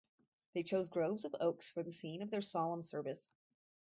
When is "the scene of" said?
1.83-2.31